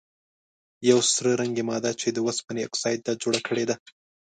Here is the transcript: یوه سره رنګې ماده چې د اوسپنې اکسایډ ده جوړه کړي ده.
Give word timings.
یوه 0.89 1.05
سره 1.13 1.31
رنګې 1.41 1.63
ماده 1.69 1.91
چې 2.01 2.07
د 2.11 2.17
اوسپنې 2.25 2.61
اکسایډ 2.63 2.99
ده 3.07 3.13
جوړه 3.23 3.39
کړي 3.47 3.63
ده. 3.69 3.75